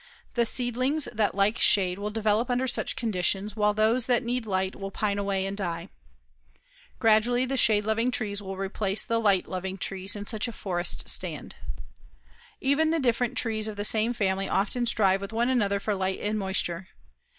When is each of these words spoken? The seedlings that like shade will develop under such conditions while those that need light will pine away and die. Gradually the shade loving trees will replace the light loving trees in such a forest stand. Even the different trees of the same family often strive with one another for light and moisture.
The 0.33 0.47
seedlings 0.47 1.07
that 1.13 1.35
like 1.35 1.59
shade 1.59 1.99
will 1.99 2.09
develop 2.09 2.49
under 2.49 2.65
such 2.65 2.95
conditions 2.95 3.55
while 3.55 3.75
those 3.75 4.07
that 4.07 4.23
need 4.23 4.47
light 4.47 4.75
will 4.75 4.89
pine 4.89 5.19
away 5.19 5.45
and 5.45 5.55
die. 5.55 5.89
Gradually 6.97 7.45
the 7.45 7.55
shade 7.55 7.85
loving 7.85 8.09
trees 8.09 8.41
will 8.41 8.57
replace 8.57 9.03
the 9.03 9.19
light 9.19 9.47
loving 9.47 9.77
trees 9.77 10.15
in 10.15 10.25
such 10.25 10.47
a 10.47 10.51
forest 10.53 11.07
stand. 11.07 11.55
Even 12.59 12.89
the 12.89 12.99
different 12.99 13.37
trees 13.37 13.67
of 13.67 13.75
the 13.75 13.85
same 13.85 14.11
family 14.11 14.49
often 14.49 14.87
strive 14.87 15.21
with 15.21 15.31
one 15.33 15.49
another 15.49 15.79
for 15.79 15.93
light 15.93 16.19
and 16.19 16.39
moisture. 16.39 16.87